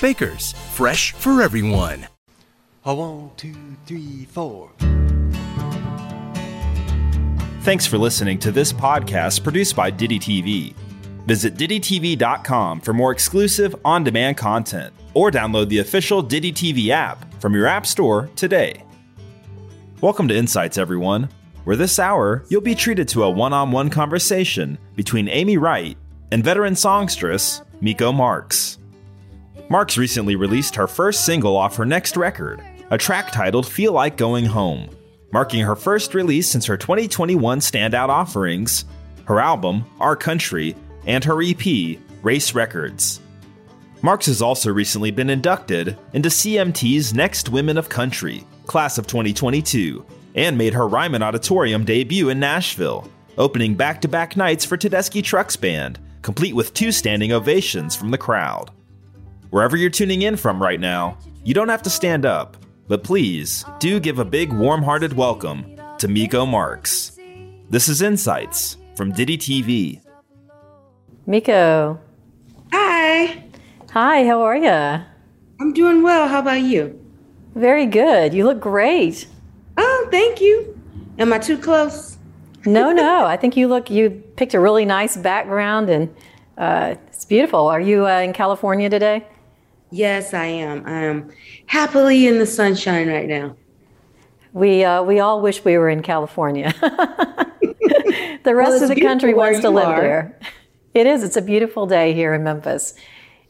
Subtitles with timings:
[0.00, 2.06] Baker's, fresh for everyone.
[2.84, 3.54] A one, two,
[3.86, 4.70] three, four.
[7.62, 10.74] Thanks for listening to this podcast produced by Ditty TV.
[11.26, 17.40] Visit DittyTV.com for more exclusive on demand content or download the official Ditty TV app
[17.40, 18.84] from your App Store today.
[20.00, 21.28] Welcome to Insights, everyone,
[21.64, 25.96] where this hour you'll be treated to a one on one conversation between Amy Wright
[26.30, 28.78] and veteran songstress Miko Marks.
[29.68, 34.16] Marks recently released her first single off her next record, a track titled Feel Like
[34.16, 34.88] Going Home,
[35.32, 38.84] marking her first release since her 2021 standout offerings,
[39.24, 43.20] her album, Our Country, and her EP, Race Records.
[44.02, 50.06] Marks has also recently been inducted into CMT's Next Women of Country, class of 2022,
[50.36, 55.24] and made her Ryman Auditorium debut in Nashville, opening back to back nights for Tedeschi
[55.24, 58.70] Trucks Band, complete with two standing ovations from the crowd.
[59.50, 62.56] Wherever you're tuning in from right now, you don't have to stand up.
[62.88, 67.16] But please, do give a big warm hearted welcome to Miko Marks.
[67.70, 70.00] This is Insights from Ditty TV.
[71.26, 72.00] Miko.
[72.72, 73.44] Hi.
[73.92, 75.04] Hi, how are you?
[75.60, 76.26] I'm doing well.
[76.26, 77.00] How about you?
[77.54, 78.34] Very good.
[78.34, 79.28] You look great.
[79.76, 80.76] Oh, thank you.
[81.18, 82.18] Am I too close?
[82.64, 83.24] no, no.
[83.24, 86.12] I think you look, you picked a really nice background and
[86.58, 87.68] uh, it's beautiful.
[87.68, 89.24] Are you uh, in California today?
[89.90, 90.84] Yes, I am.
[90.86, 91.30] I am
[91.66, 93.56] happily in the sunshine right now.
[94.52, 96.74] We uh, we all wish we were in California.
[96.80, 100.00] the rest Well, of the country wants to live are.
[100.00, 100.38] there.
[100.94, 101.22] It is.
[101.22, 102.94] It's a beautiful day here in Memphis,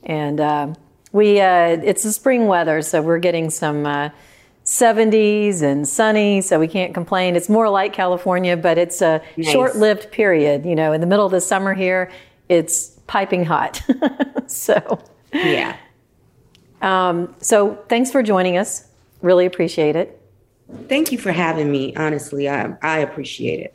[0.03, 0.75] and uh,
[1.13, 4.11] we uh, it's the spring weather, so we're getting some uh,
[4.65, 7.37] 70s and sunny, so we can't complain.
[7.37, 9.53] It's more like California, but it's a Nice.
[9.53, 10.67] short-lived period.
[10.67, 12.11] You know, in the middle of the summer here,
[12.49, 13.81] it's piping hot.
[14.49, 14.99] so.
[15.33, 15.77] Yeah.
[16.83, 18.89] Um, so thanks for joining us.
[19.23, 20.21] Really appreciate it.
[20.89, 21.95] Thank you for having me.
[21.97, 23.75] Honestly, I I appreciate it.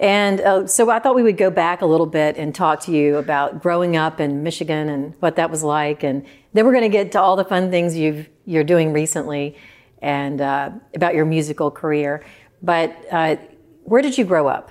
[0.00, 2.92] And uh, so I thought we would go back a little bit and talk to
[2.92, 6.82] you about growing up in Michigan and what that was like, and then we're going
[6.82, 9.56] to get to all the fun things you've you're doing recently,
[10.02, 12.24] and uh, about your musical career.
[12.62, 13.36] But uh,
[13.84, 14.70] where did you grow up?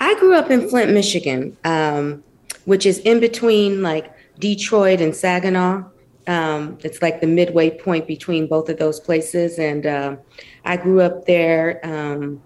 [0.00, 2.22] I grew up in Flint, Michigan, um,
[2.64, 5.84] which is in between like Detroit and Saginaw.
[6.28, 9.58] Um, it's like the midway point between both of those places.
[9.58, 10.16] And uh,
[10.64, 11.80] I grew up there.
[11.82, 12.42] Um,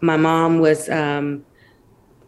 [0.00, 1.44] my mom was, um,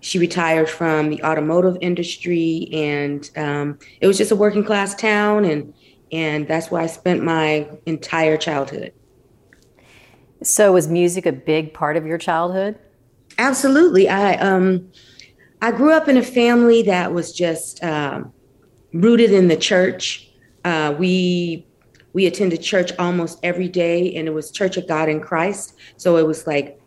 [0.00, 5.44] she retired from the automotive industry, and um, it was just a working class town.
[5.44, 5.74] And,
[6.12, 8.92] and that's where I spent my entire childhood.
[10.42, 12.78] So was music a big part of your childhood?
[13.38, 14.08] Absolutely.
[14.08, 14.90] I um
[15.60, 18.32] I grew up in a family that was just um,
[18.92, 20.27] rooted in the church.
[20.68, 21.66] Uh, we
[22.12, 25.72] we attended church almost every day, and it was Church of God in Christ.
[25.96, 26.78] So it was like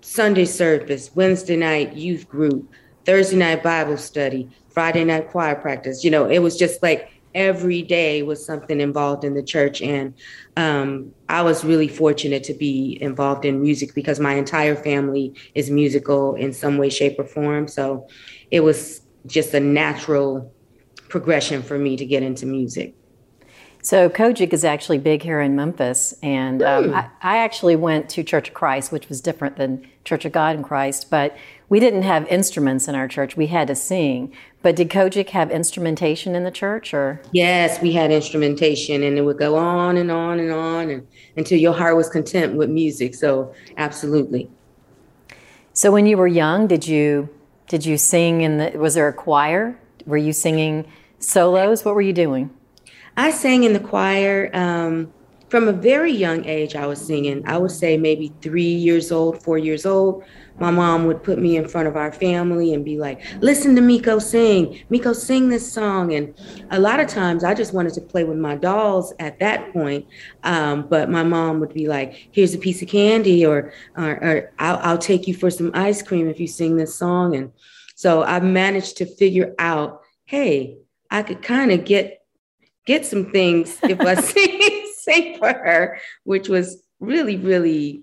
[0.00, 2.72] Sunday service, Wednesday night youth group,
[3.04, 6.02] Thursday night Bible study, Friday night choir practice.
[6.02, 10.14] You know, it was just like every day was something involved in the church, and
[10.56, 15.68] um, I was really fortunate to be involved in music because my entire family is
[15.68, 17.68] musical in some way, shape, or form.
[17.68, 18.08] So
[18.50, 20.54] it was just a natural
[21.10, 22.94] progression for me to get into music.
[23.86, 28.24] So COGIC is actually big here in Memphis, and um, I, I actually went to
[28.24, 31.08] Church of Christ, which was different than Church of God in Christ.
[31.08, 31.36] But
[31.68, 34.34] we didn't have instruments in our church; we had to sing.
[34.60, 39.22] But did COGIC have instrumentation in the church, or Yes, we had instrumentation, and it
[39.22, 41.06] would go on and on and on, and
[41.36, 43.14] until your heart was content with music.
[43.14, 44.50] So absolutely.
[45.74, 45.92] so?
[45.92, 47.28] When you were young, did you
[47.68, 48.70] did you sing in the?
[48.76, 49.78] Was there a choir?
[50.06, 50.90] Were you singing
[51.20, 51.84] solos?
[51.84, 52.50] What were you doing?
[53.16, 54.50] I sang in the choir.
[54.52, 55.12] Um,
[55.48, 57.46] from a very young age, I was singing.
[57.46, 60.24] I would say maybe three years old, four years old.
[60.58, 63.80] My mom would put me in front of our family and be like, listen to
[63.80, 64.82] Miko sing.
[64.90, 66.14] Miko, sing this song.
[66.14, 66.34] And
[66.70, 70.06] a lot of times I just wanted to play with my dolls at that point.
[70.42, 74.52] Um, but my mom would be like, here's a piece of candy, or, or, or
[74.58, 77.36] I'll, I'll take you for some ice cream if you sing this song.
[77.36, 77.52] And
[77.94, 80.78] so I managed to figure out, hey,
[81.10, 82.25] I could kind of get
[82.86, 88.02] get some things if I sing sing for her, which was really, really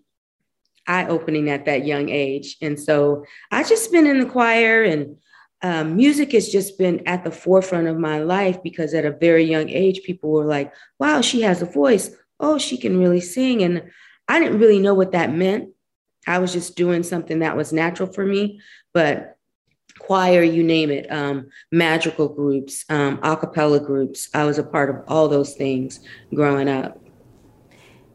[0.87, 2.57] eye opening at that young age.
[2.61, 5.17] And so I just been in the choir and
[5.61, 9.45] um, music has just been at the forefront of my life because at a very
[9.45, 12.11] young age, people were like, wow, she has a voice.
[12.39, 13.63] Oh, she can really sing.
[13.63, 13.89] And
[14.27, 15.69] I didn't really know what that meant.
[16.27, 18.59] I was just doing something that was natural for me.
[18.93, 19.32] But
[20.05, 24.29] choir, you name it, um, madrigal groups, um, a cappella groups.
[24.33, 26.01] I was a part of all those things
[26.33, 26.99] growing up.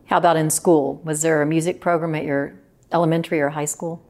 [0.06, 1.00] How about in school?
[1.04, 2.54] Was there a music program at your
[2.92, 4.02] elementary or high school?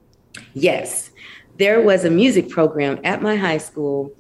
[0.55, 1.11] Yes,
[1.57, 4.13] there was a music program at my high school.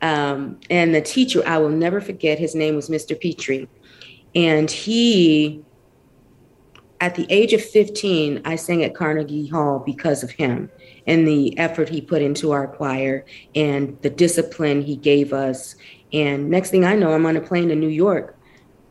[0.00, 3.18] Um, and the teacher, I will never forget, his name was Mr.
[3.18, 3.68] Petrie.
[4.34, 5.62] And he,
[7.00, 10.70] at the age of 15, I sang at Carnegie Hall because of him
[11.06, 15.76] and the effort he put into our choir and the discipline he gave us.
[16.12, 18.36] And next thing I know, I'm on a plane to New York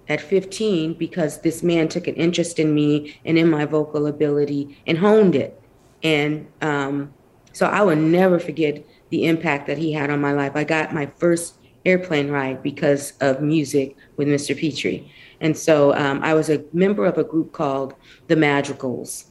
[0.09, 4.77] at 15 because this man took an interest in me and in my vocal ability
[4.87, 5.61] and honed it.
[6.03, 7.13] And um,
[7.53, 10.53] so I will never forget the impact that he had on my life.
[10.55, 11.55] I got my first
[11.85, 14.59] airplane ride because of music with Mr.
[14.59, 15.11] Petrie.
[15.39, 17.95] And so um, I was a member of a group called
[18.27, 19.30] the Madrigals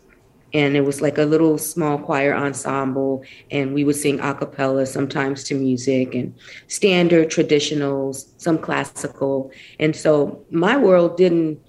[0.52, 4.86] and it was like a little small choir ensemble and we would sing a cappella
[4.86, 6.34] sometimes to music and
[6.66, 9.50] standard traditionals some classical.
[9.78, 11.60] And so my world didn't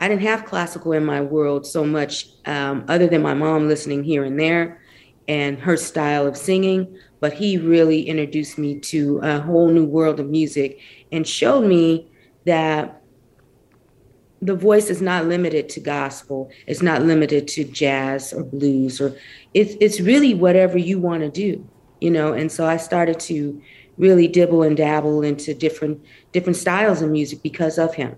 [0.00, 4.02] i didn't have classical in my world so much um, other than my mom listening
[4.02, 4.82] here and there
[5.28, 10.18] and her style of singing but he really introduced me to a whole new world
[10.18, 10.80] of music
[11.12, 12.10] and showed me
[12.46, 13.01] that
[14.42, 16.50] the voice is not limited to gospel.
[16.66, 19.16] It's not limited to jazz or blues or
[19.54, 21.66] it's it's really whatever you want to do,
[22.00, 22.32] you know.
[22.32, 23.62] And so I started to
[23.96, 28.16] really dibble and dabble into different different styles of music because of him.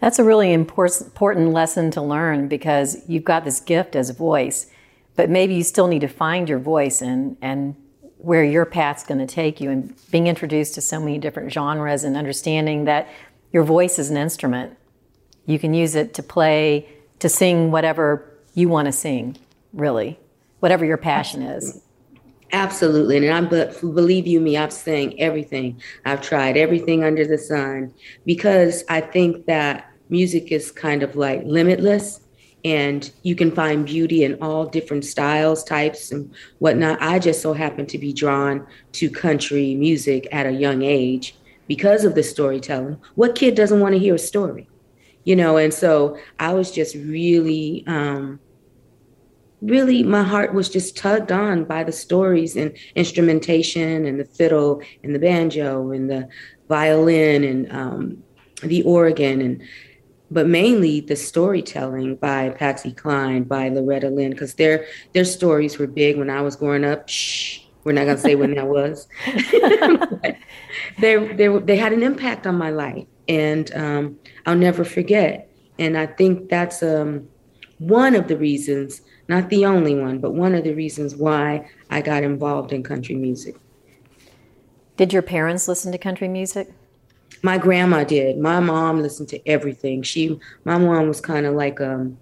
[0.00, 4.66] That's a really important lesson to learn because you've got this gift as a voice,
[5.16, 7.74] but maybe you still need to find your voice and and
[8.18, 12.04] where your path's going to take you and being introduced to so many different genres
[12.04, 13.06] and understanding that
[13.54, 14.76] your voice is an instrument.
[15.46, 16.88] You can use it to play,
[17.20, 19.36] to sing whatever you want to sing,
[19.72, 20.18] really,
[20.58, 21.80] whatever your passion is.
[22.52, 23.28] Absolutely.
[23.28, 25.80] And but believe you me, I've sang everything.
[26.04, 27.94] I've tried everything under the sun
[28.26, 32.20] because I think that music is kind of like limitless
[32.64, 37.00] and you can find beauty in all different styles, types, and whatnot.
[37.00, 42.04] I just so happen to be drawn to country music at a young age because
[42.04, 42.98] of the storytelling.
[43.14, 44.68] What kid doesn't want to hear a story?
[45.24, 48.38] You know, and so I was just really, um,
[49.62, 54.82] really, my heart was just tugged on by the stories and instrumentation and the fiddle
[55.02, 56.28] and the banjo and the
[56.68, 58.22] violin and um,
[58.62, 59.62] the organ and
[60.30, 65.86] but mainly the storytelling by Patsy Cline, by Loretta Lynn, because their their stories were
[65.86, 67.08] big when I was growing up.
[67.08, 69.06] Shh, we're not gonna say when that was.
[70.98, 75.50] they they they had an impact on my life, and um, I'll never forget.
[75.78, 77.28] And I think that's um,
[77.78, 82.00] one of the reasons, not the only one, but one of the reasons why I
[82.00, 83.56] got involved in country music.
[84.96, 86.72] Did your parents listen to country music?
[87.42, 88.38] My grandma did.
[88.38, 90.02] My mom listened to everything.
[90.02, 92.16] She, my mom was kind of like um,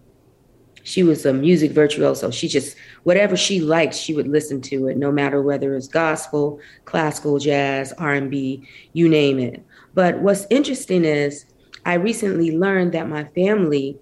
[0.82, 2.30] she was a music virtuoso.
[2.30, 6.60] She just whatever she liked, she would listen to it, no matter whether it's gospel,
[6.84, 9.64] classical, jazz, R and B, you name it.
[9.94, 11.46] But what's interesting is
[11.84, 13.98] I recently learned that my family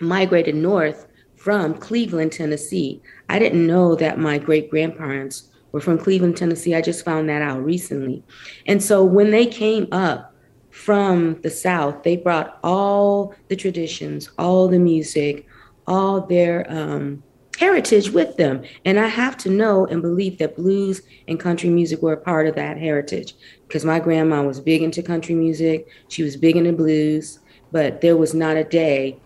[0.00, 3.00] migrated north from Cleveland, Tennessee.
[3.28, 6.74] I didn't know that my great grandparents were from Cleveland, Tennessee.
[6.74, 8.22] I just found that out recently.
[8.66, 10.34] And so when they came up
[10.70, 15.46] from the South, they brought all the traditions, all the music,
[15.90, 17.22] all their um,
[17.58, 18.62] heritage with them.
[18.84, 22.46] And I have to know and believe that blues and country music were a part
[22.46, 23.34] of that heritage
[23.66, 25.88] because my grandma was big into country music.
[26.08, 27.40] She was big into blues,
[27.72, 29.18] but there was not a day.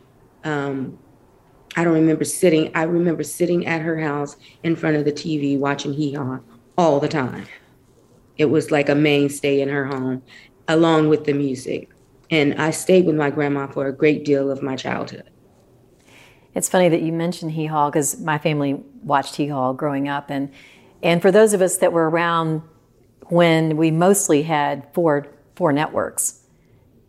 [0.43, 0.99] Um,
[1.77, 5.59] I don't remember sitting, I remember sitting at her house in front of the TV
[5.59, 6.39] watching Hee Haw
[6.79, 7.47] all the time.
[8.39, 10.23] It was like a mainstay in her home,
[10.67, 11.91] along with the music.
[12.31, 15.31] and I stayed with my grandma for a great deal of my childhood.
[16.55, 20.31] It's funny that you mentioned Hee Haw because my family watched Hee Haw growing up,
[20.31, 20.51] and
[21.03, 22.63] and for those of us that were around
[23.29, 26.41] when we mostly had four four networks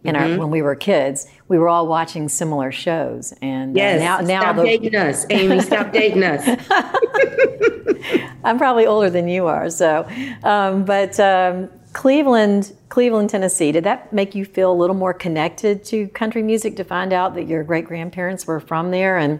[0.03, 0.33] in mm-hmm.
[0.33, 3.33] our when we were kids, we were all watching similar shows.
[3.41, 5.59] And uh, yes, uh, now now stop dating us, Amy.
[5.61, 6.43] Stop dating us.
[8.43, 10.07] I'm probably older than you are, so
[10.43, 11.19] um, but.
[11.19, 16.43] Um, Cleveland, Cleveland, Tennessee, did that make you feel a little more connected to country
[16.43, 19.39] music to find out that your great grandparents were from there and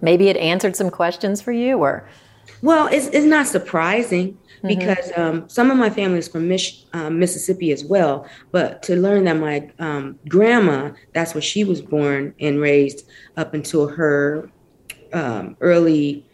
[0.00, 2.08] maybe it answered some questions for you or?
[2.62, 4.66] Well, it's, it's not surprising mm-hmm.
[4.66, 8.26] because um, some of my family is from Mich- um, Mississippi as well.
[8.50, 13.54] But to learn that my um, grandma, that's where she was born and raised up
[13.54, 14.50] until her
[15.12, 16.26] um, early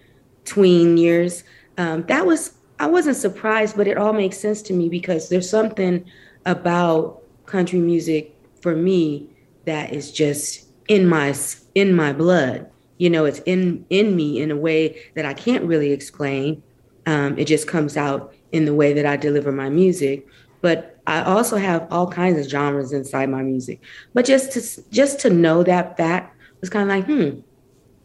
[0.47, 1.45] tween years,
[1.77, 5.49] um, that was I wasn't surprised, but it all makes sense to me because there's
[5.49, 6.03] something
[6.47, 9.29] about country music for me
[9.67, 11.35] that is just in my
[11.75, 12.71] in my blood.
[12.97, 16.63] You know, it's in in me in a way that I can't really explain.
[17.05, 20.27] Um, it just comes out in the way that I deliver my music.
[20.63, 23.83] But I also have all kinds of genres inside my music.
[24.15, 27.41] But just to just to know that fact was kind of like, hmm,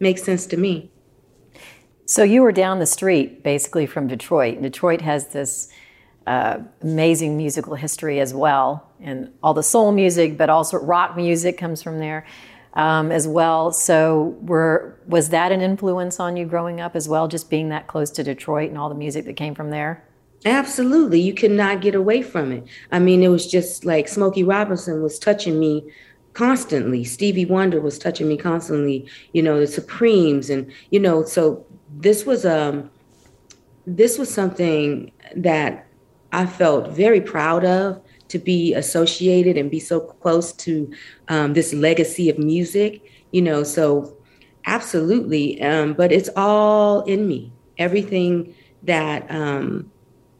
[0.01, 0.91] makes sense to me.
[2.05, 4.61] So you were down the street basically from Detroit.
[4.61, 5.69] Detroit has this
[6.27, 11.57] uh, amazing musical history as well, and all the soul music, but also rock music
[11.57, 12.25] comes from there
[12.73, 13.71] um, as well.
[13.71, 17.87] So were was that an influence on you growing up as well, just being that
[17.87, 20.03] close to Detroit and all the music that came from there?
[20.45, 22.63] Absolutely, you could not get away from it.
[22.91, 25.89] I mean, it was just like Smokey Robinson was touching me
[26.33, 27.03] constantly.
[27.03, 29.07] Stevie Wonder was touching me constantly.
[29.33, 31.65] You know, the Supremes, and you know, so
[31.99, 32.89] this was um
[33.87, 35.87] this was something that
[36.31, 40.91] I felt very proud of to be associated and be so close to
[41.27, 43.03] um, this legacy of music.
[43.31, 44.17] You know, so
[44.65, 45.61] absolutely.
[45.61, 47.51] Um, but it's all in me.
[47.77, 49.91] Everything that um,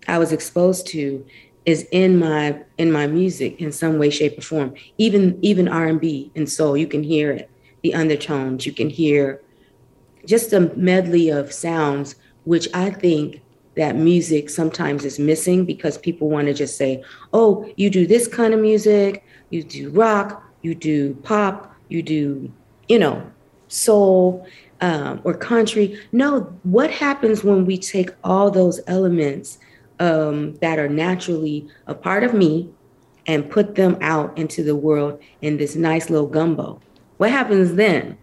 [0.08, 1.26] I was exposed to
[1.66, 4.74] is in my in my music in some way, shape, or form.
[4.98, 7.50] Even even R and B and soul, you can hear it.
[7.84, 9.42] The undertones, you can hear
[10.26, 13.42] just a medley of sounds, which I think
[13.76, 17.04] that music sometimes is missing because people want to just say,
[17.34, 22.52] oh, you do this kind of music, you do rock, you do pop, you do,
[22.88, 23.22] you know,
[23.68, 24.48] soul
[24.82, 26.00] um, or country.
[26.12, 29.60] No, what happens when we take all those elements
[30.00, 32.70] um, that are naturally a part of me
[33.28, 36.80] and put them out into the world in this nice little gumbo?
[37.18, 38.18] What happens then?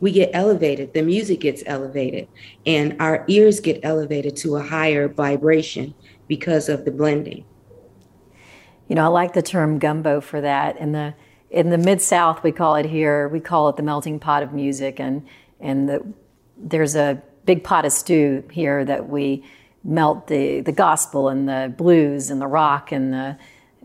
[0.00, 2.28] We get elevated, the music gets elevated,
[2.64, 5.94] and our ears get elevated to a higher vibration
[6.28, 7.44] because of the blending.
[8.88, 10.78] You know, I like the term gumbo for that.
[10.78, 11.14] In the
[11.50, 13.28] in the mid South, we call it here.
[13.28, 15.26] We call it the melting pot of music, and
[15.60, 16.12] and the,
[16.56, 19.44] there's a big pot of stew here that we
[19.84, 23.36] melt the the gospel and the blues and the rock and the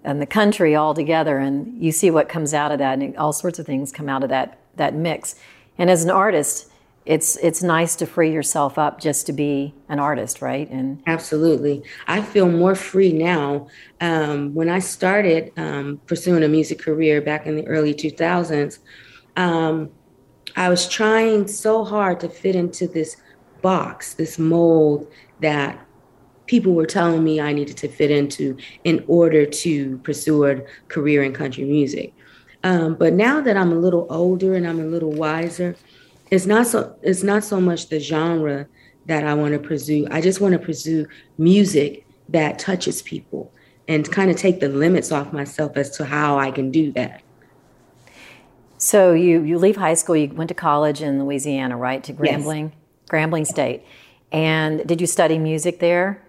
[0.04, 3.34] and the country all together, and you see what comes out of that, and all
[3.34, 5.36] sorts of things come out of that that mix.
[5.78, 6.70] And as an artist,
[7.06, 10.70] it's it's nice to free yourself up just to be an artist, right?
[10.70, 13.68] And absolutely, I feel more free now.
[14.00, 18.80] Um, when I started um, pursuing a music career back in the early 2000s,
[19.36, 19.90] um,
[20.56, 23.18] I was trying so hard to fit into this
[23.62, 25.12] box, this mold
[25.42, 25.86] that
[26.46, 31.24] people were telling me I needed to fit into in order to pursue a career
[31.24, 32.14] in country music.
[32.64, 35.76] Um, but now that I'm a little older and I'm a little wiser,
[36.32, 38.68] it's not so it's not so much the genre
[39.06, 40.08] that I want to pursue.
[40.10, 41.06] I just want to pursue
[41.38, 43.52] music that touches people
[43.88, 47.22] and kind of take the limits off myself as to how I can do that.
[48.78, 52.04] So you you leave high school, you went to college in Louisiana, right?
[52.06, 53.10] To Grambling, yes.
[53.10, 53.84] Grambling State.
[54.32, 56.22] And did you study music there?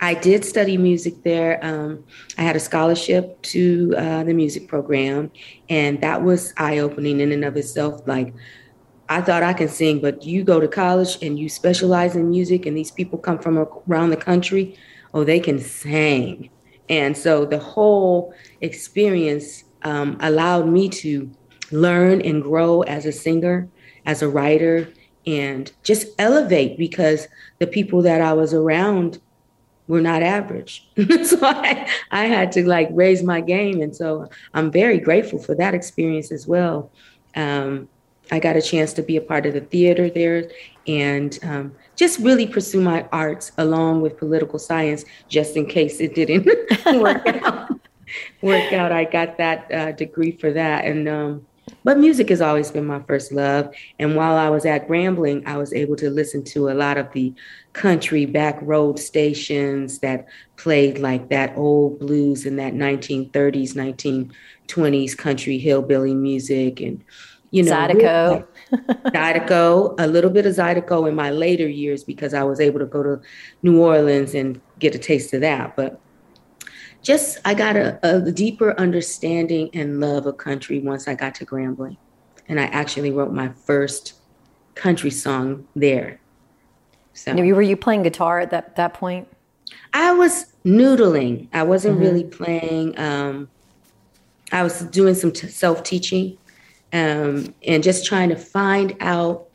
[0.00, 1.58] I did study music there.
[1.62, 2.04] Um,
[2.38, 5.30] I had a scholarship to uh, the music program,
[5.68, 8.06] and that was eye opening in and of itself.
[8.06, 8.32] Like,
[9.08, 12.66] I thought I can sing, but you go to college and you specialize in music,
[12.66, 14.76] and these people come from around the country.
[15.12, 16.50] Oh, they can sing.
[16.88, 21.30] And so the whole experience um, allowed me to
[21.72, 23.68] learn and grow as a singer,
[24.06, 24.88] as a writer,
[25.26, 27.28] and just elevate because
[27.58, 29.20] the people that I was around
[29.90, 30.88] were not average.
[31.24, 33.82] so I, I had to like raise my game.
[33.82, 36.90] And so I'm very grateful for that experience as well.
[37.34, 37.88] Um,
[38.32, 40.48] I got a chance to be a part of the theater there
[40.86, 46.14] and um, just really pursue my arts along with political science, just in case it
[46.14, 46.46] didn't
[47.00, 47.70] work out.
[48.42, 48.92] work out.
[48.92, 51.46] I got that uh, degree for that, and um,
[51.84, 53.74] but music has always been my first love.
[53.98, 57.10] And while I was at Grambling, I was able to listen to a lot of
[57.12, 57.32] the
[57.72, 63.74] country back road stations that played like that old blues in that 1930s,
[64.68, 67.02] 1920s country hillbilly music and
[67.50, 68.46] you know Zydeco.
[68.72, 72.86] Zydeco, a little bit of Zydeco in my later years because I was able to
[72.86, 73.20] go to
[73.62, 75.76] New Orleans and get a taste of that.
[75.76, 76.00] But
[77.02, 81.46] just I got a, a deeper understanding and love of country once I got to
[81.46, 81.96] Grambling.
[82.48, 84.14] And I actually wrote my first
[84.74, 86.20] country song there.
[87.12, 89.28] So were you playing guitar at that, that point?
[89.92, 91.48] I was noodling.
[91.52, 92.04] I wasn't mm-hmm.
[92.04, 92.98] really playing.
[92.98, 93.48] Um,
[94.52, 96.38] I was doing some t- self teaching
[96.92, 99.48] um, and just trying to find out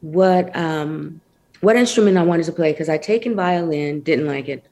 [0.00, 1.20] what um,
[1.60, 4.66] what instrument I wanted to play because I'd taken violin, didn't like it.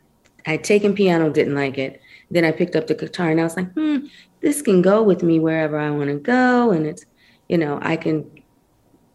[0.47, 2.00] I'd taken piano, didn't like it.
[2.30, 4.06] Then I picked up the guitar and I was like, hmm,
[4.40, 6.70] this can go with me wherever I want to go.
[6.70, 7.04] And it's,
[7.49, 8.30] you know, I can,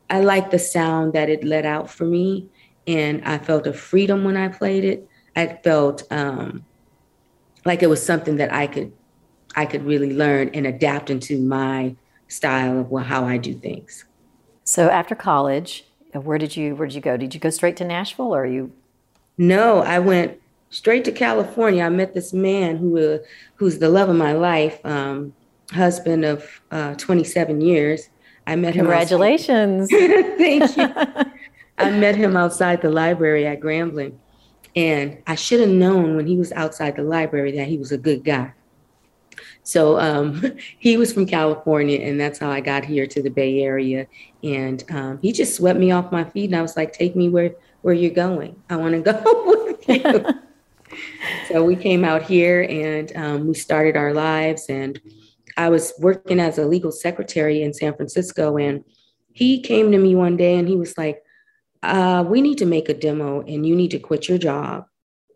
[0.10, 2.50] I like the sound that it let out for me.
[2.88, 5.08] And I felt a freedom when I played it.
[5.36, 6.66] I felt um,
[7.66, 8.92] like it was something that I could,
[9.56, 11.96] I could really learn and adapt into my
[12.28, 14.06] style of well, how I do things.
[14.64, 17.18] So after college, where did you where did you go?
[17.18, 18.72] Did you go straight to Nashville or you
[19.38, 20.40] No, I went
[20.76, 21.84] straight to California.
[21.84, 23.18] I met this man who uh,
[23.56, 25.34] who's the love of my life, um,
[25.72, 28.10] husband of uh, 27 years.
[28.46, 28.86] I met him.
[28.86, 29.90] Congratulations!
[29.92, 30.94] Thank you.
[31.78, 34.18] I met him outside the library at Grambling,
[34.76, 37.98] and I should have known when he was outside the library that he was a
[37.98, 38.54] good guy.
[39.64, 40.44] So um,
[40.80, 44.08] he was from California, and that's how I got here to the Bay Area.
[44.44, 47.30] And um, he just swept me off my feet, and I was like, "Take me
[47.30, 48.62] where where you're going.
[48.70, 50.42] I want to go with you."
[51.48, 54.66] So we came out here, and um, we started our lives.
[54.70, 55.00] And
[55.58, 58.84] I was working as a legal secretary in San Francisco, and
[59.34, 61.24] he came to me one day, and he was like,
[61.84, 64.86] uh, "We need to make a demo, and you need to quit your job."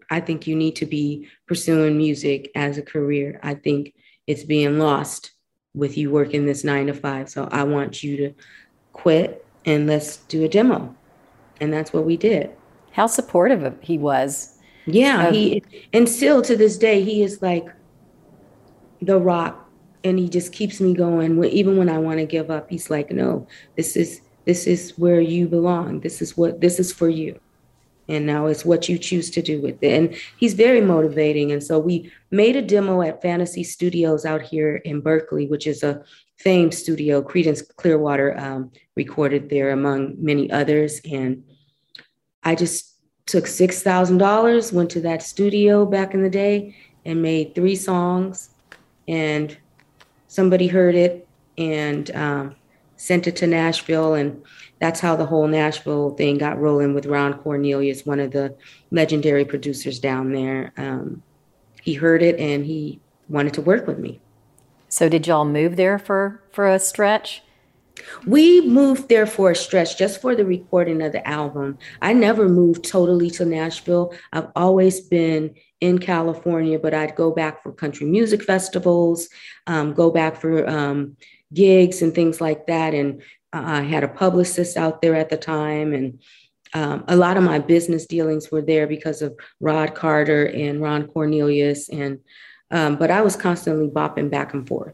[0.09, 3.39] I think you need to be pursuing music as a career.
[3.43, 3.93] I think
[4.25, 5.31] it's being lost
[5.73, 7.29] with you working this nine to five.
[7.29, 8.33] So I want you to
[8.93, 10.95] quit and let's do a demo.
[11.61, 12.51] And that's what we did.
[12.91, 14.58] How supportive he was.
[14.93, 17.67] Yeah, of- he and still to this day he is like
[19.01, 19.69] the rock
[20.03, 22.69] and he just keeps me going even when I want to give up.
[22.69, 25.99] He's like, "No, this is this is where you belong.
[25.99, 27.39] This is what this is for you."
[28.09, 29.93] and now it's what you choose to do with it.
[29.93, 31.51] And he's very motivating.
[31.51, 35.83] And so we made a demo at Fantasy Studios out here in Berkeley, which is
[35.83, 36.03] a
[36.37, 37.21] famed studio.
[37.21, 40.99] Creedence Clearwater um, recorded there, among many others.
[41.09, 41.43] And
[42.43, 42.88] I just
[43.31, 47.75] took six thousand dollars, went to that studio back in the day, and made three
[47.75, 48.49] songs.
[49.07, 49.57] And
[50.27, 52.55] somebody heard it and um,
[52.95, 54.41] sent it to Nashville and
[54.79, 58.55] that's how the whole Nashville thing got rolling with Ron Cornelius, one of the
[58.91, 60.71] legendary producers down there.
[60.77, 61.21] Um,
[61.81, 64.19] he heard it and he wanted to work with me.
[64.87, 67.43] So did y'all move there for for a stretch?
[68.25, 71.77] We moved there for a stretch just for the recording of the album.
[72.01, 74.13] I never moved totally to Nashville.
[74.33, 79.29] I've always been in California, but I'd go back for country music festivals,
[79.67, 81.15] um, go back for um,
[81.53, 82.93] gigs and things like that.
[82.93, 83.21] And
[83.53, 86.19] I had a publicist out there at the time, and
[86.73, 91.07] um, a lot of my business dealings were there because of Rod Carter and Ron
[91.07, 92.19] Cornelius, and
[92.71, 94.93] um, but I was constantly bopping back and forth.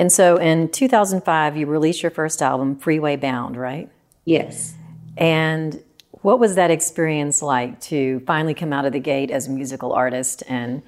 [0.00, 3.88] And so, in 2005, you released your first album, Freeway Bound, right?
[4.24, 4.74] Yes.
[5.16, 5.82] And
[6.22, 9.92] what was that experience like to finally come out of the gate as a musical
[9.92, 10.82] artist and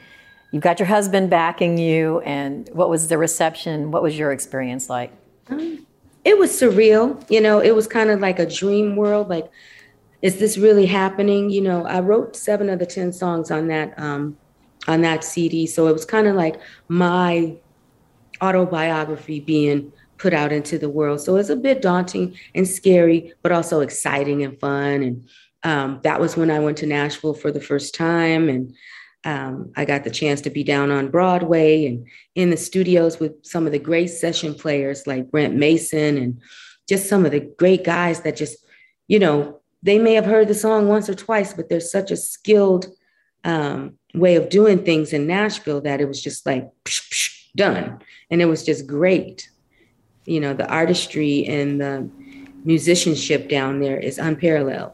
[0.51, 4.91] you've got your husband backing you and what was the reception what was your experience
[4.91, 5.11] like
[5.49, 5.87] um,
[6.25, 7.25] it was surreal.
[7.31, 9.29] You know, it was kind of like a dream world.
[9.29, 9.51] Like,
[10.21, 11.51] is this really happening?
[11.51, 14.37] You know, I wrote seven of the ten songs on that um,
[14.87, 17.57] on that CD, so it was kind of like my
[18.43, 21.21] autobiography being put out into the world.
[21.21, 25.03] So it's a bit daunting and scary, but also exciting and fun.
[25.03, 25.29] And
[25.65, 28.75] um, that was when I went to Nashville for the first time, and
[29.25, 33.45] um, I got the chance to be down on Broadway and in the studios with
[33.45, 36.41] some of the great session players like Brent Mason and
[36.89, 38.59] just some of the great guys that just,
[39.07, 42.17] you know, they may have heard the song once or twice, but there's such a
[42.17, 42.87] skilled
[43.45, 48.01] um, way of doing things in Nashville that it was just like psh, psh, done.
[48.31, 49.49] And it was just great.
[50.25, 52.09] You know, the artistry and the
[52.65, 54.93] musicianship down there is unparalleled.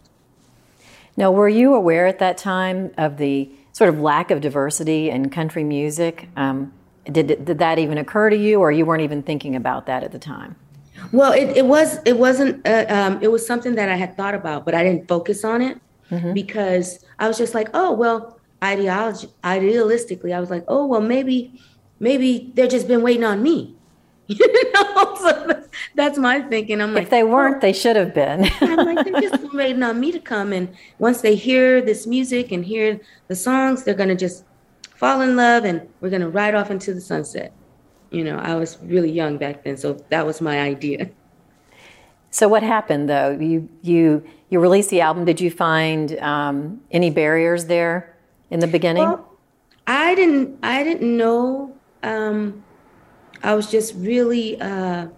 [1.17, 5.31] Now, were you aware at that time of the sort of lack of diversity in
[5.31, 6.29] country music.
[6.37, 6.73] Um,
[7.05, 10.11] Did, did that even occur to you, or you weren't even thinking about that at
[10.11, 10.57] the time?
[11.13, 14.35] Well, it, it was it wasn't uh, um, it was something that I had thought
[14.35, 16.35] about, but I didn't focus on it mm-hmm.
[16.35, 21.63] because I was just like, oh well, ideology idealistically, I was like, oh well, maybe
[22.01, 23.75] maybe they've just been waiting on me.
[24.29, 26.81] you know, so that's my thinking.
[26.81, 27.61] I'm like, if they weren't, oh.
[27.61, 28.49] they should have been.
[28.61, 32.53] I'm like, they're just waiting on me to come, and once they hear this music
[32.53, 34.45] and hear the songs, they're gonna just
[34.97, 37.53] fall in love, and we're gonna ride off into the sunset.
[38.11, 41.11] You know, I was really young back then, so that was my idea.
[42.31, 43.31] So what happened though?
[43.31, 45.25] You you you released the album.
[45.25, 48.15] Did you find um, any barriers there
[48.51, 49.05] in the beginning?
[49.05, 49.39] Well,
[49.87, 50.59] I didn't.
[50.63, 51.75] I didn't know.
[52.03, 52.65] Um,
[53.43, 55.09] I was just really uh,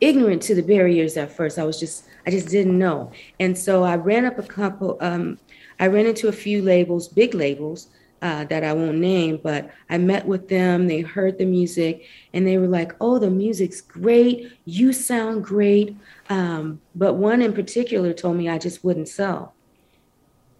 [0.00, 1.58] ignorant to the barriers at first.
[1.58, 2.06] I was just.
[2.24, 4.96] I just didn't know, and so I ran up a couple.
[5.00, 5.40] Um,
[5.80, 7.88] I ran into a few labels, big labels,
[8.22, 10.86] uh, that I won't name, but I met with them.
[10.86, 14.52] They heard the music and they were like, oh, the music's great.
[14.64, 15.96] You sound great.
[16.30, 19.54] Um, but one in particular told me I just wouldn't sell.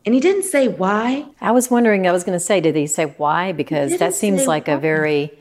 [0.05, 1.27] And he didn't say why.
[1.41, 3.53] I was wondering, I was going to say, did he say why?
[3.53, 4.75] Because that seems like why.
[4.75, 5.33] a very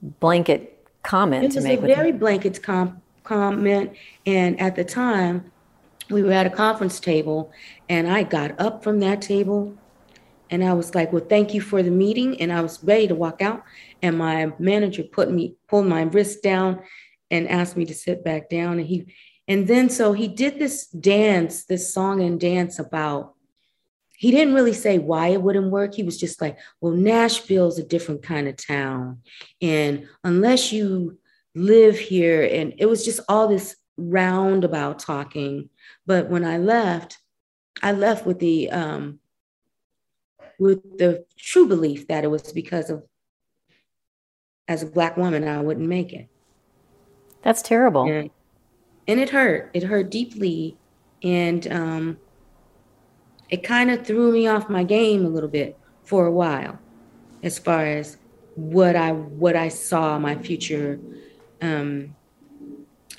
[0.00, 1.78] blanket comment it to make.
[1.78, 3.92] It was a very blanket com- comment.
[4.24, 5.50] And at the time,
[6.10, 7.50] we were at a conference table,
[7.88, 9.76] and I got up from that table
[10.52, 12.38] and I was like, well, thank you for the meeting.
[12.38, 13.62] And I was ready to walk out.
[14.02, 16.82] And my manager put me, pulled my wrist down
[17.30, 18.78] and asked me to sit back down.
[18.78, 19.06] And he,
[19.48, 23.34] and then so he did this dance, this song and dance about,
[24.22, 25.96] he didn't really say why it wouldn't work.
[25.96, 29.18] He was just like, well, Nashville's a different kind of town.
[29.60, 31.18] And unless you
[31.56, 35.70] live here, and it was just all this roundabout talking.
[36.06, 37.18] But when I left,
[37.82, 39.18] I left with the um,
[40.56, 43.02] with the true belief that it was because of,
[44.68, 46.28] as a Black woman, I wouldn't make it.
[47.42, 48.08] That's terrible.
[48.08, 48.30] And,
[49.08, 49.72] and it hurt.
[49.74, 50.76] It hurt deeply.
[51.24, 52.18] And um,
[53.52, 56.78] it kind of threw me off my game a little bit for a while
[57.42, 58.16] as far as
[58.54, 60.98] what I what I saw my future
[61.60, 62.16] um,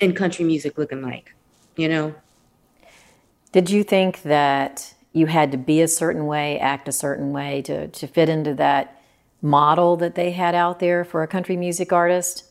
[0.00, 1.34] in country music looking like,
[1.76, 2.14] you know.
[3.52, 7.62] Did you think that you had to be a certain way, act a certain way
[7.62, 9.00] to, to fit into that
[9.40, 12.44] model that they had out there for a country music artist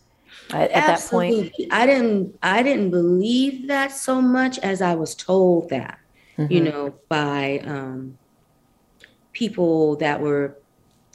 [0.52, 1.54] at, at that point?
[1.70, 6.00] I didn't I didn't believe that so much as I was told that,
[6.38, 6.52] mm-hmm.
[6.52, 8.18] you know, by um,
[9.34, 10.58] people that were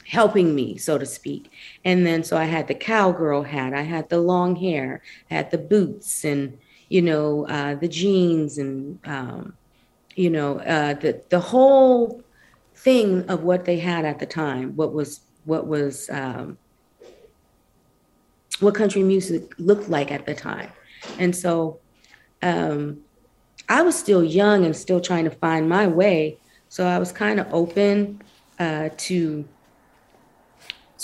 [0.05, 1.51] helping me, so to speak.
[1.85, 5.51] And then so I had the cowgirl hat, I had the long hair, I had
[5.51, 6.57] the boots and
[6.89, 9.53] you know uh, the jeans and um,
[10.19, 12.21] you know, uh, the the whole
[12.75, 16.57] thing of what they had at the time, what was what was um,
[18.59, 20.69] what country music looked like at the time,
[21.19, 21.79] and so
[22.41, 22.99] um,
[23.69, 26.37] I was still young and still trying to find my way.
[26.69, 28.21] So I was kind of open
[28.59, 29.47] uh, to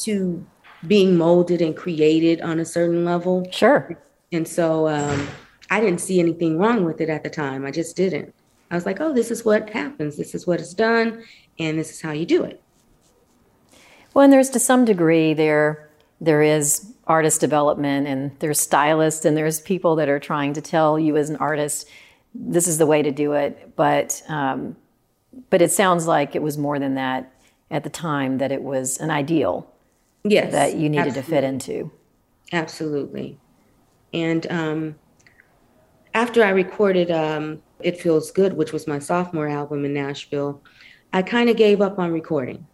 [0.03, 0.45] to
[0.87, 3.47] being molded and created on a certain level.
[3.51, 3.97] Sure.
[4.31, 5.27] And so um,
[5.69, 7.65] I didn't see anything wrong with it at the time.
[7.65, 8.33] I just didn't.
[8.69, 10.17] I was like, oh, this is what happens.
[10.17, 11.23] This is what is done,
[11.59, 12.61] and this is how you do it.
[14.13, 15.89] Well, and there's to some degree there
[16.21, 20.97] there is artist development, and there's stylists, and there's people that are trying to tell
[20.97, 21.87] you as an artist
[22.37, 23.75] this is the way to do it.
[23.75, 24.75] But um,
[25.49, 27.31] but it sounds like it was more than that
[27.71, 28.37] at the time.
[28.37, 29.71] That it was an ideal.
[30.23, 31.21] Yes, that you needed absolutely.
[31.21, 31.91] to fit into.
[32.51, 33.37] Absolutely,
[34.13, 34.95] and um,
[36.13, 40.61] after I recorded um, it Feels Good, which was my sophomore album in Nashville,
[41.13, 42.65] I kind of gave up on recording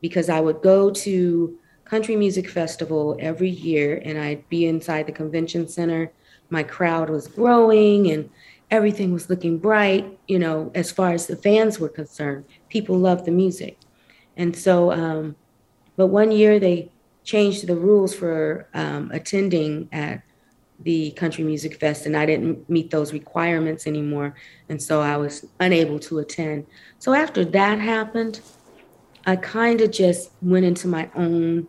[0.00, 5.12] because I would go to Country Music Festival every year and I'd be inside the
[5.12, 6.12] convention center.
[6.50, 8.28] My crowd was growing and
[8.74, 12.44] everything was looking bright, you know, as far as the fans were concerned.
[12.68, 13.78] People loved the music.
[14.36, 15.36] And so, um,
[15.96, 16.90] but one year they
[17.22, 20.22] changed the rules for um, attending at
[20.80, 24.34] the Country Music Fest, and I didn't meet those requirements anymore.
[24.68, 26.66] And so I was unable to attend.
[26.98, 28.40] So after that happened,
[29.24, 31.68] I kind of just went into my own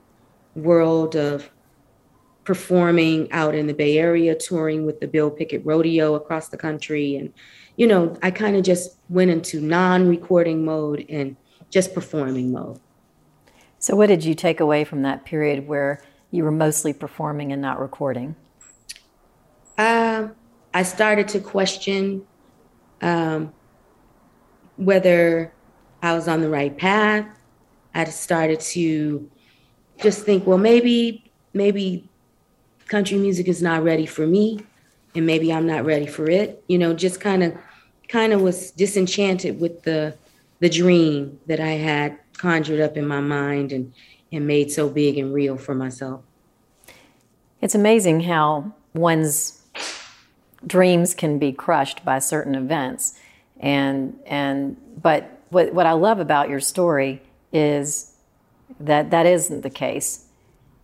[0.55, 1.49] world of
[2.45, 7.15] performing out in the Bay Area, touring with the Bill Pickett Rodeo across the country.
[7.15, 7.33] And,
[7.75, 11.35] you know, I kind of just went into non recording mode and
[11.69, 12.79] just performing mode.
[13.79, 17.61] So, what did you take away from that period where you were mostly performing and
[17.61, 18.35] not recording?
[19.77, 20.29] Uh,
[20.73, 22.25] I started to question
[23.01, 23.53] um,
[24.77, 25.51] whether
[26.01, 27.25] I was on the right path.
[27.93, 29.29] I started to
[30.01, 32.09] just think, well, maybe, maybe
[32.87, 34.59] country music is not ready for me
[35.15, 36.63] and maybe I'm not ready for it.
[36.67, 37.57] You know, just kind of
[38.07, 40.15] kind of was disenchanted with the
[40.59, 43.93] the dream that I had conjured up in my mind and
[44.31, 46.21] and made so big and real for myself.
[47.61, 49.61] It's amazing how one's
[50.67, 53.17] dreams can be crushed by certain events.
[53.59, 57.21] And and but what what I love about your story
[57.53, 58.11] is
[58.79, 60.25] that that isn't the case.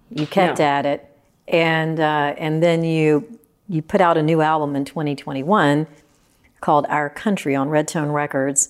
[0.10, 0.66] You kept no.
[0.66, 1.11] at it,
[1.48, 5.88] and uh, and then you you put out a new album in 2021
[6.60, 8.70] called Our Country on Red Tone Records.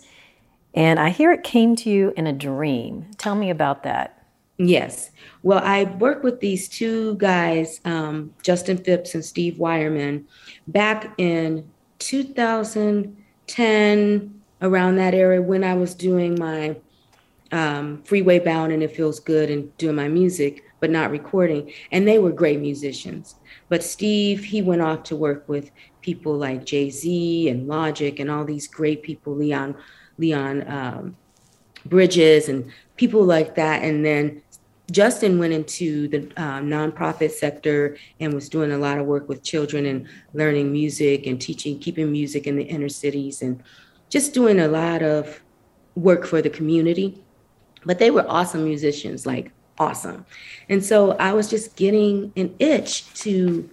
[0.74, 3.08] And I hear it came to you in a dream.
[3.18, 4.26] Tell me about that.
[4.58, 5.10] Yes.
[5.44, 10.24] Well, I worked with these two guys, um, Justin Phipps and Steve Wyreman,
[10.68, 11.68] back in
[12.00, 16.76] 2010, around that area when I was doing my
[17.52, 21.72] um, Freeway Bound and It Feels Good and doing my music, but not recording.
[21.94, 23.36] And they were great musicians.
[23.70, 28.30] But Steve, he went off to work with people like Jay Z and Logic and
[28.30, 29.78] all these great people, Leon,
[30.18, 31.16] Leon um,
[31.86, 33.84] Bridges and people like that.
[33.84, 34.42] And then
[34.92, 39.44] Justin went into the uh, nonprofit sector and was doing a lot of work with
[39.44, 43.64] children and learning music and teaching, keeping music in the inner cities and
[44.10, 45.42] just doing a lot of
[45.96, 47.24] work for the community.
[47.86, 50.26] But they were awesome musicians, like awesome.
[50.70, 53.68] And so I was just getting an itch to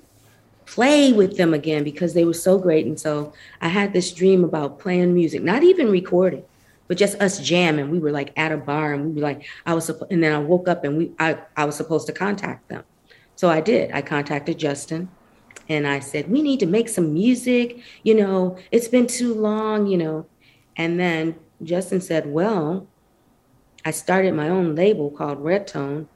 [0.64, 2.86] play with them again because they were so great.
[2.86, 6.44] And so I had this dream about playing music, not even recording,
[6.86, 7.90] but just us jamming.
[7.90, 10.38] We were like at a bar and we were like, I was, and then I
[10.38, 12.84] woke up and we, I, I was supposed to contact them.
[13.36, 13.92] So I did.
[13.92, 15.10] I contacted Justin
[15.68, 17.80] and I said, we need to make some music.
[18.02, 20.26] You know, it's been too long, you know.
[20.74, 22.86] And then Justin said, well,
[23.84, 26.08] I started my own label called Red Tone,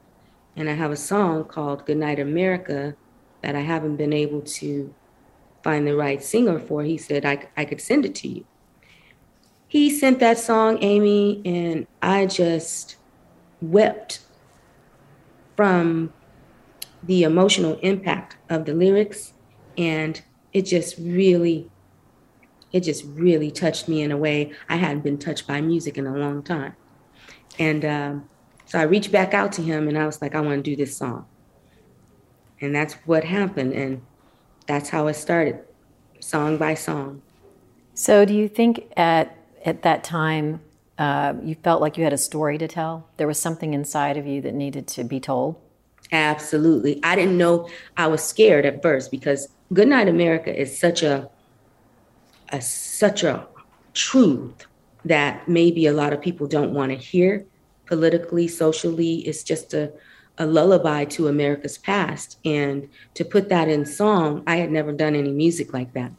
[0.55, 2.95] and I have a song called Goodnight America
[3.41, 4.93] that I haven't been able to
[5.63, 6.83] find the right singer for.
[6.83, 8.45] He said I, I could send it to you.
[9.67, 12.97] He sent that song, Amy, and I just
[13.61, 14.19] wept
[15.55, 16.13] from
[17.01, 19.33] the emotional impact of the lyrics.
[19.77, 20.21] And
[20.51, 21.71] it just really,
[22.71, 26.05] it just really touched me in a way I hadn't been touched by music in
[26.05, 26.75] a long time.
[27.59, 28.29] And um,
[28.65, 30.75] so I reached back out to him and I was like, I want to do
[30.75, 31.25] this song.
[32.61, 33.73] And that's what happened.
[33.73, 34.01] And
[34.67, 35.59] that's how it started,
[36.19, 37.21] song by song.
[37.93, 40.61] So do you think at, at that time
[40.97, 43.07] uh, you felt like you had a story to tell?
[43.17, 45.57] There was something inside of you that needed to be told?
[46.11, 46.99] Absolutely.
[47.03, 51.29] I didn't know I was scared at first because Goodnight America is such a,
[52.49, 53.47] a such a
[53.93, 54.67] truth
[55.05, 57.45] that maybe a lot of people don't want to hear
[57.85, 59.15] politically, socially.
[59.27, 59.91] It's just a,
[60.37, 62.39] a lullaby to America's past.
[62.45, 66.11] And to put that in song, I had never done any music like that.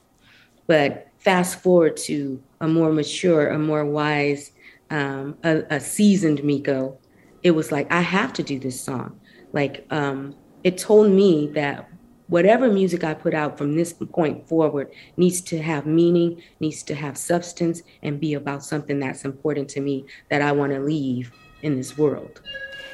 [0.66, 4.52] But fast forward to a more mature, a more wise,
[4.90, 6.98] um, a, a, seasoned Miko,
[7.42, 9.18] it was like, I have to do this song.
[9.52, 11.88] Like, um, it told me that
[12.28, 16.94] whatever music I put out from this point forward needs to have meaning, needs to
[16.94, 21.32] have substance, and be about something that's important to me that I want to leave
[21.62, 22.40] in this world.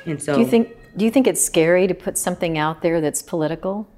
[0.07, 3.01] And so, do you think do you think it's scary to put something out there
[3.01, 3.89] that's political?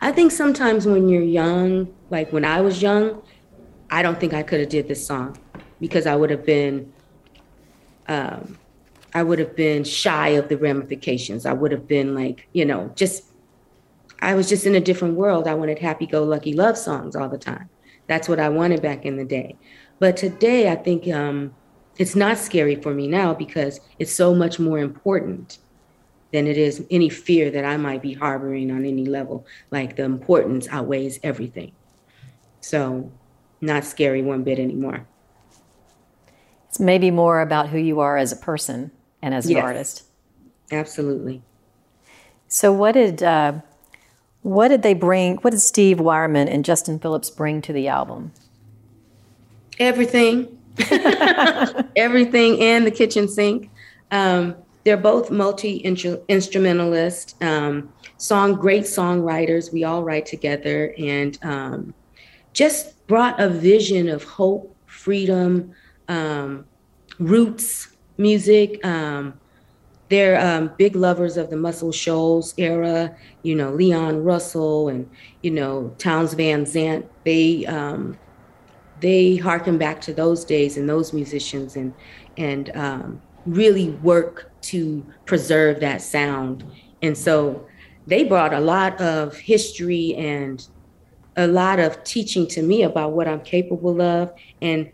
[0.00, 3.22] I think sometimes when you're young, like when I was young,
[3.90, 5.38] I don't think I could have did this song
[5.80, 6.92] because I would have been.
[8.08, 8.58] Um,
[9.14, 11.46] I would have been shy of the ramifications.
[11.46, 13.24] I would have been like, you know, just
[14.20, 15.46] I was just in a different world.
[15.46, 17.68] I wanted happy go lucky love songs all the time.
[18.06, 19.56] That's what I wanted back in the day.
[19.98, 21.54] But today, I think um,
[21.98, 25.58] it's not scary for me now because it's so much more important
[26.32, 29.46] than it is any fear that I might be harboring on any level.
[29.70, 31.72] Like the importance outweighs everything.
[32.60, 33.12] So,
[33.60, 35.06] not scary one bit anymore.
[36.68, 38.90] It's maybe more about who you are as a person
[39.22, 40.04] and as an artist.
[40.70, 41.42] Absolutely.
[42.48, 43.60] So, what did uh,
[44.46, 45.38] what did they bring?
[45.38, 48.30] What did Steve Wyreman and Justin Phillips bring to the album?
[49.80, 50.56] Everything,
[51.96, 53.68] everything, and the kitchen sink.
[54.12, 54.54] Um,
[54.84, 59.72] they're both multi instrumentalists, um, song great songwriters.
[59.72, 61.94] We all write together, and um,
[62.52, 65.74] just brought a vision of hope, freedom,
[66.06, 66.66] um,
[67.18, 68.78] roots music.
[68.86, 69.40] Um,
[70.08, 75.08] they're um, big lovers of the Muscle Shoals era, you know, Leon Russell and,
[75.42, 77.10] you know, Townes Van Zandt.
[77.24, 78.16] They, um,
[79.00, 81.92] they harken back to those days and those musicians and,
[82.36, 86.64] and um, really work to preserve that sound.
[87.02, 87.66] And so
[88.06, 90.66] they brought a lot of history and
[91.36, 94.90] a lot of teaching to me about what I'm capable of and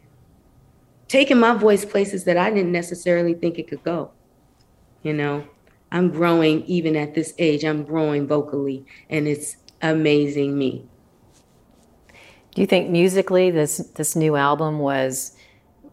[1.06, 4.10] taking my voice places that I didn't necessarily think it could go.
[5.02, 5.44] You know,
[5.90, 10.86] I'm growing even at this age, I'm growing vocally, and it's amazing me.
[12.54, 15.36] Do you think musically this this new album was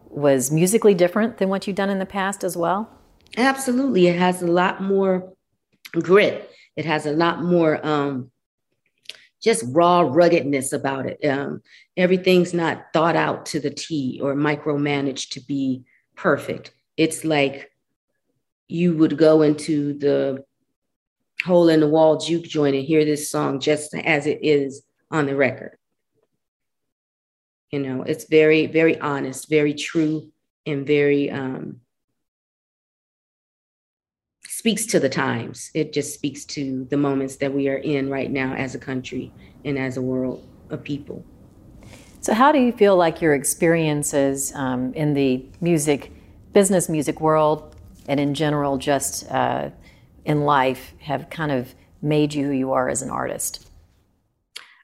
[0.08, 2.90] was musically different than what you've done in the past as well?
[3.36, 4.08] Absolutely.
[4.08, 5.32] It has a lot more
[5.92, 6.50] grit.
[6.76, 8.30] It has a lot more um,
[9.42, 11.24] just raw ruggedness about it.
[11.26, 11.62] Um,
[11.96, 15.84] everything's not thought out to the T or micromanaged to be
[16.16, 16.72] perfect.
[16.96, 17.69] It's like
[18.70, 20.44] you would go into the
[21.44, 25.26] hole in the wall juke joint and hear this song just as it is on
[25.26, 25.76] the record.
[27.70, 30.30] You know, it's very, very honest, very true,
[30.66, 31.80] and very um,
[34.46, 35.70] speaks to the times.
[35.72, 39.32] It just speaks to the moments that we are in right now as a country
[39.64, 41.24] and as a world of people.
[42.20, 46.12] So, how do you feel like your experiences um, in the music,
[46.52, 47.69] business music world,
[48.10, 49.70] and in general, just uh,
[50.24, 53.70] in life, have kind of made you who you are as an artist?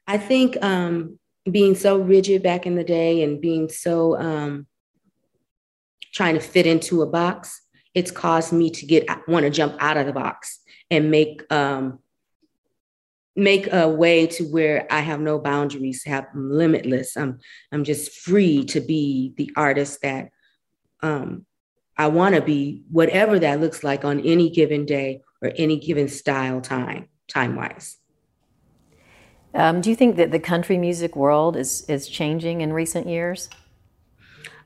[0.06, 1.18] I think um,
[1.50, 4.68] being so rigid back in the day and being so um,
[6.14, 7.60] trying to fit into a box,
[7.94, 11.98] it's caused me to get want to jump out of the box and make um,
[13.34, 17.16] make a way to where I have no boundaries, have I'm limitless.
[17.16, 17.40] I'm
[17.72, 20.28] I'm just free to be the artist that
[21.02, 21.44] um,
[21.98, 26.08] I want to be, whatever that looks like on any given day or any given
[26.08, 27.96] style time time wise.
[29.54, 33.48] Um, do you think that the country music world is is changing in recent years?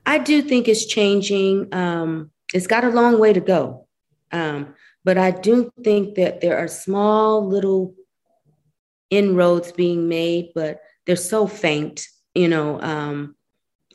[0.05, 1.73] I do think it's changing.
[1.73, 3.87] Um, it's got a long way to go,
[4.31, 7.95] um, but I do think that there are small little
[9.09, 12.81] inroads being made, but they're so faint, you know.
[12.81, 13.35] Um,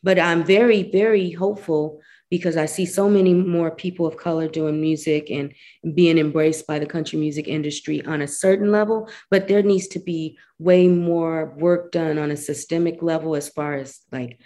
[0.02, 2.00] but I'm very, very hopeful
[2.36, 5.52] because I see so many more people of color doing music and
[5.94, 9.08] being embraced by the country music industry on a certain level.
[9.30, 13.74] But there needs to be way more work done on a systemic level as far
[13.74, 14.38] as like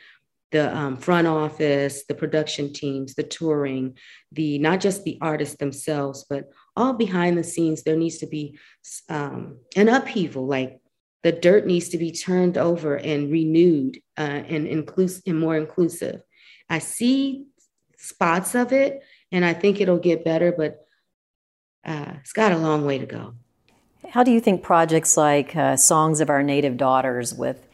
[0.52, 3.96] the um, front office, the production teams, the touring,
[4.32, 7.82] the not just the artists themselves, but all behind the scenes.
[7.82, 8.58] There needs to be
[9.08, 10.80] um, an upheaval, like
[11.22, 16.22] the dirt needs to be turned over and renewed uh, and inclusive and more inclusive.
[16.68, 17.46] I see
[18.00, 20.86] spots of it, and I think it'll get better, but
[21.84, 23.34] uh, it's got a long way to go.
[24.10, 27.66] How do you think projects like uh, Songs of Our Native Daughters with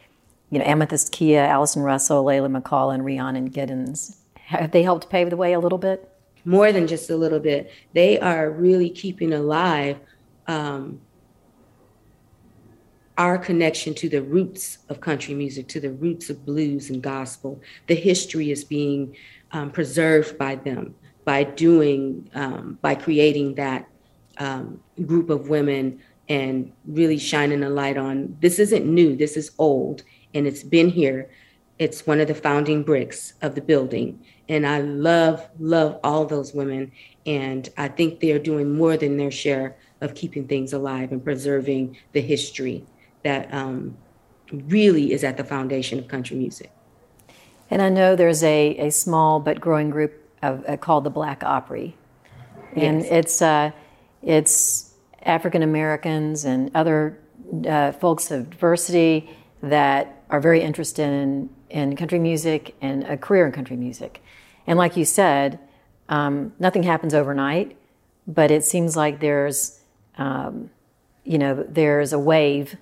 [0.49, 5.29] you know, Amythyst Kiah, Allison Russell, Leyla McCalla, and Rhiannon Giddens, have they helped pave
[5.29, 6.09] the way a little bit?
[6.45, 7.71] More than just a little bit.
[7.93, 9.97] They are really keeping alive
[10.47, 11.01] um,
[13.17, 17.59] our connection to the roots of country music, to the roots of blues and gospel.
[17.87, 19.15] The history is being
[19.51, 20.95] um, preserved by them
[21.27, 23.85] by doing, um, by creating that
[24.37, 29.51] um, group of women and really shining a light on this isn't new, this is
[29.57, 31.29] old, and it's been here.
[31.79, 34.23] It's one of the founding bricks of the building.
[34.47, 36.93] And I love, love all those women.
[37.25, 41.97] And I think they're doing more than their share of keeping things alive and preserving
[42.13, 42.85] the history
[43.23, 43.97] that um,
[44.53, 46.71] really is at the foundation of country music.
[47.69, 51.43] And I know there's a, a small but growing group of, uh, called the Black
[51.43, 51.95] Opry.
[52.75, 53.11] And yes.
[53.11, 53.71] it's, uh,
[54.21, 57.17] it's African Americans and other
[57.67, 59.29] uh, folks of diversity
[59.61, 64.21] that are very interested in, in country music and a career in country music.
[64.65, 65.59] And like you said,
[66.09, 67.75] um, nothing happens overnight,
[68.27, 69.79] but it seems like there's,
[70.17, 70.69] um,
[71.23, 72.77] you know, there's a wave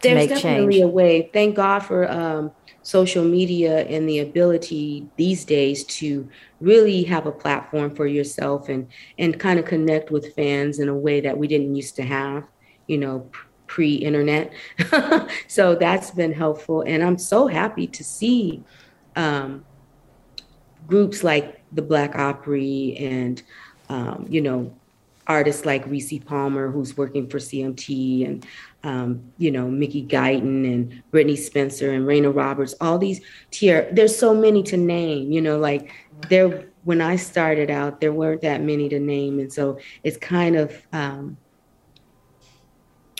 [0.00, 0.84] there's definitely change.
[0.84, 1.30] a wave.
[1.32, 6.28] Thank God for um, social media and the ability these days to
[6.60, 10.94] really have a platform for yourself and and kind of connect with fans in a
[10.94, 12.44] way that we didn't used to have.
[12.86, 13.30] You know,
[13.68, 14.52] pre-internet.
[15.48, 18.62] so that's been helpful, and I'm so happy to see
[19.16, 19.64] um,
[20.86, 23.42] groups like the Black Opry and
[23.88, 24.74] um, you know
[25.32, 28.46] artists like Rissi Palmer, who's working for CMT, and
[28.84, 32.74] um, you know Mickey Guyton and Brittney Spencer and Reyna Roberts.
[32.80, 33.20] All these
[33.50, 33.88] tier.
[33.92, 35.32] There's so many to name.
[35.32, 35.90] You know, like
[36.28, 40.56] there when I started out, there weren't that many to name, and so it's kind
[40.56, 41.36] of um,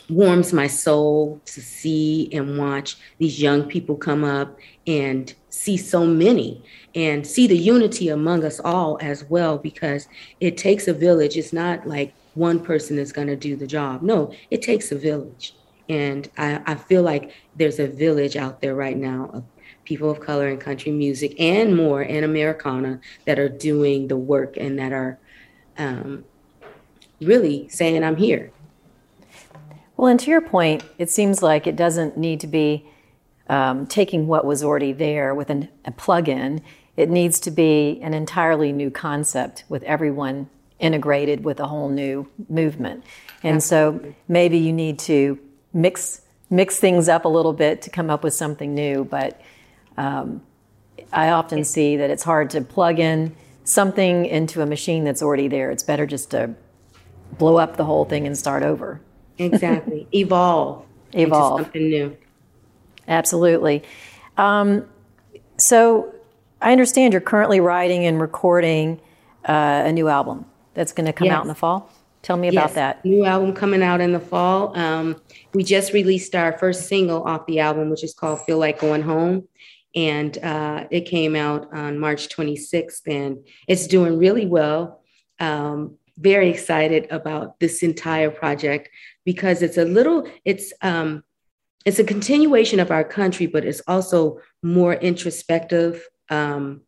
[0.09, 6.07] warms my soul to see and watch these young people come up and see so
[6.07, 6.63] many
[6.95, 10.09] and see the unity among us all as well because
[10.41, 11.37] it takes a village.
[11.37, 14.03] It's not like one person is going to do the job.
[14.03, 15.55] No it takes a village.
[15.89, 19.45] And I, I feel like there's a village out there right now of
[19.85, 24.57] people of color in country music and more and americana that are doing the work
[24.57, 25.19] and that are
[25.79, 26.25] um,
[27.21, 28.52] really saying i'm here
[30.03, 32.85] well, and to your point, it seems like it doesn't need to be
[33.49, 36.61] um, taking what was already there with an, a plug-in.
[36.97, 40.51] It needs to be an entirely new concept with everyone
[40.81, 43.05] integrated with a whole new movement.
[43.45, 44.11] And Absolutely.
[44.11, 45.39] so maybe you need to
[45.73, 49.05] mix mix things up a little bit to come up with something new.
[49.05, 49.41] But
[49.97, 50.43] um,
[51.13, 55.47] I often see that it's hard to plug in something into a machine that's already
[55.47, 55.71] there.
[55.71, 56.57] It's better just to
[57.39, 59.01] blow up the whole thing and start over.
[59.39, 60.07] Exactly.
[60.13, 60.85] Evolve.
[61.13, 61.63] Evolve.
[61.63, 62.17] something new.
[63.09, 63.83] Absolutely.
[64.37, 64.89] Um,
[65.59, 66.15] so
[66.61, 69.01] I understand you're currently writing and recording
[69.45, 71.37] uh, a new album that's going to come yes.
[71.37, 71.91] out in the fall.
[72.23, 72.75] Tell me about yes.
[72.75, 73.05] that.
[73.05, 74.77] New album coming out in the fall.
[74.79, 75.21] Um,
[75.55, 79.03] we just released our first single off the album, which is called Feel Like Going
[79.03, 79.49] Home.
[79.95, 85.03] And uh, it came out on March 26th, and it's doing really well.
[85.41, 88.89] Um, very excited about this entire project
[89.25, 91.23] because it's a little it's um
[91.85, 96.83] it's a continuation of our country but it's also more introspective um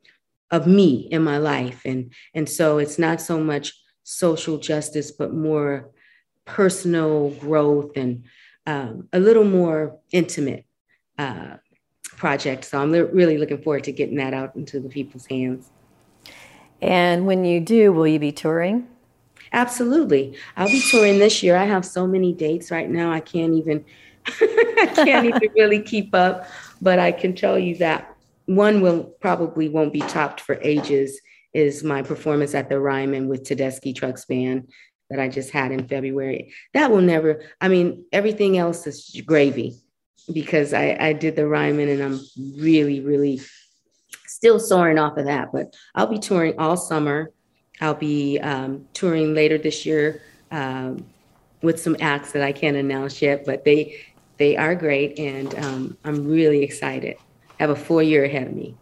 [0.54, 1.82] of me in my life.
[1.84, 3.74] And and so it's not so much
[4.04, 5.90] social justice but more
[6.44, 8.24] personal growth and
[8.66, 10.64] um, a little more intimate
[11.18, 11.56] uh,
[12.16, 12.64] project.
[12.64, 15.70] So i'm li- really looking forward to getting that out into the people's hands.
[16.80, 18.86] And when you do will you be touring
[19.54, 20.36] Absolutely.
[20.56, 21.56] I'll be touring this year.
[21.56, 23.12] I have so many dates right now.
[23.12, 23.84] I can't even
[24.26, 26.46] I can't even really keep up,
[26.82, 31.20] but I can tell you that one will probably won't be topped for ages
[31.52, 34.68] is my performance at the Ryman with Tedeschi Trucks Band
[35.08, 36.52] that I just had in February.
[36.72, 39.76] That will never, I mean, everything else is gravy
[40.32, 42.20] because I, I did the Ryman and I'm
[42.58, 43.40] really, really
[44.26, 45.52] still soaring off of that.
[45.52, 47.30] But I'll be touring all summer.
[47.80, 51.04] I'll be um, touring later this year um,
[51.62, 54.00] with some acts that I can't announce yet, but they
[54.36, 57.16] they are great, and um, I'm really excited.
[57.50, 58.74] I have a full year ahead of me.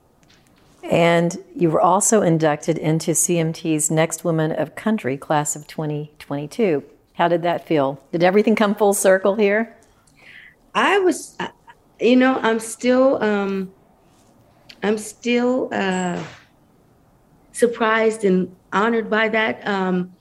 [0.83, 6.83] And you were also inducted into CMT's Next Woman of Country class of 2022.
[7.15, 8.03] How did that feel?
[8.11, 9.77] Did everything come full circle here?
[10.75, 11.49] I was, uh,
[12.01, 13.73] you know, I'm still, um,
[14.83, 16.21] I'm still uh,
[17.63, 20.13] surprised and honored by that, um,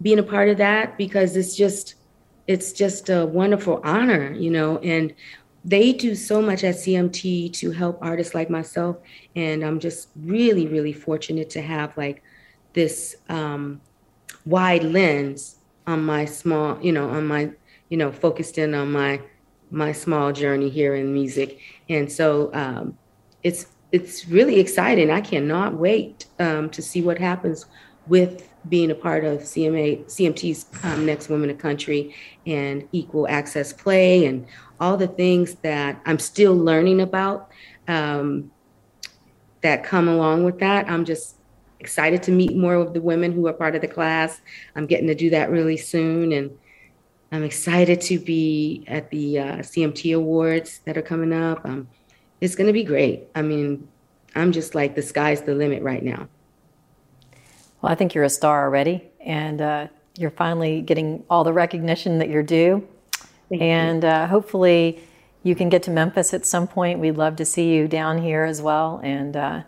[0.00, 1.96] being a part of that, because it's just
[2.46, 4.78] it's just a wonderful honor, you know.
[4.78, 5.12] And
[5.64, 8.96] they do so much at CMT to help artists like myself,
[9.34, 12.22] and I'm just really, really fortunate to have like
[12.74, 13.80] this um,
[14.46, 15.56] wide lens
[15.88, 17.50] on my small, you know, on my,
[17.88, 19.20] you know, focused in on my
[19.70, 22.96] my small journey here in music, and so um,
[23.42, 25.08] it's it's really exciting.
[25.08, 27.66] I cannot wait um, to see what happens
[28.08, 32.12] with being a part of CMA CMT's um, Next Women of Country
[32.44, 34.48] and equal access play and
[34.80, 37.52] all the things that I'm still learning about
[37.86, 38.50] um,
[39.60, 40.90] that come along with that.
[40.90, 41.36] I'm just
[41.78, 44.40] excited to meet more of the women who are part of the class.
[44.74, 46.50] I'm getting to do that really soon and
[47.30, 51.64] I'm excited to be at the uh, CMT Awards that are coming up.
[51.64, 51.86] Um,
[52.40, 53.28] it's going to be great.
[53.34, 53.88] I mean,
[54.34, 56.28] I'm just like the sky's the limit right now.
[57.80, 62.18] Well, I think you're a star already, and uh, you're finally getting all the recognition
[62.18, 62.86] that you're due.
[63.48, 64.04] Thank and.
[64.04, 65.00] Uh, hopefully,
[65.44, 66.98] you can get to Memphis at some point.
[66.98, 69.00] We'd love to see you down here as well.
[69.04, 69.62] And uh,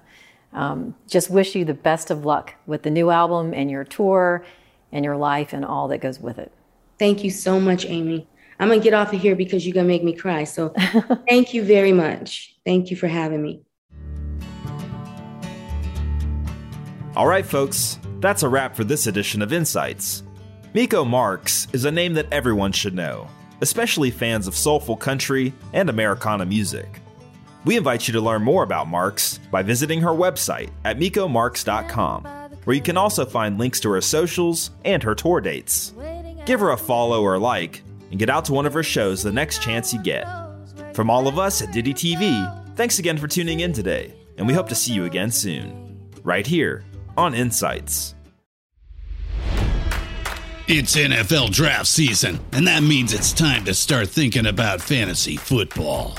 [0.53, 4.45] um, just wish you the best of luck with the new album and your tour
[4.91, 6.51] and your life and all that goes with it.
[6.99, 8.27] Thank you so much, Amy.
[8.59, 10.45] I'm going to get off of here because you're going to make me cry.
[10.45, 10.75] So
[11.29, 12.57] thank you very much.
[12.65, 13.63] Thank you for having me.
[17.15, 17.99] All right, folks.
[18.21, 20.23] That's a wrap for this edition of Insights.
[20.75, 23.29] Miko Marks is a name that everyone should know,
[23.61, 27.01] especially fans of soulful country and Americana music.
[27.65, 32.25] We invite you to learn more about Marks by visiting her website at mikomarks.com,
[32.65, 35.95] where you can also find links to her socials and her tour dates.
[36.45, 39.33] Give her a follow or like, and get out to one of her shows the
[39.33, 40.27] next chance you get.
[40.93, 44.55] From all of us at Ditty TV, thanks again for tuning in today, and we
[44.55, 46.85] hope to see you again soon, right here
[47.17, 48.15] on Insights.
[50.69, 56.19] It's NFL draft season, and that means it's time to start thinking about fantasy football.